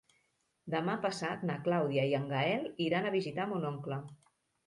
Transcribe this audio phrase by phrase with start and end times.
[0.75, 4.01] Demà passat na Clàudia i en Gaël iran a visitar mon oncle.